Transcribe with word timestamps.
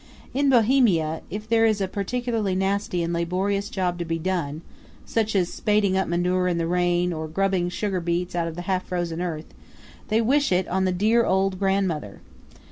In 0.33 0.49
Bohemia, 0.49 1.21
if 1.29 1.47
there 1.47 1.63
is 1.63 1.79
a 1.79 1.87
particularly 1.87 2.55
nasty 2.55 3.03
and 3.03 3.13
laborious 3.13 3.69
job 3.69 3.99
to 3.99 4.03
be 4.05 4.17
done, 4.17 4.63
such 5.05 5.35
as 5.35 5.53
spading 5.53 5.95
up 5.95 6.07
manure 6.07 6.47
in 6.47 6.57
the 6.57 6.65
rain 6.65 7.13
or 7.13 7.27
grubbing 7.27 7.69
sugar 7.69 7.99
beets 7.99 8.33
out 8.33 8.47
of 8.47 8.55
the 8.55 8.63
half 8.63 8.83
frozen 8.87 9.21
earth, 9.21 9.53
they 10.07 10.19
wish 10.19 10.51
it 10.51 10.67
on 10.67 10.85
the 10.85 10.91
dear 10.91 11.23
old 11.23 11.59
grandmother. 11.59 12.19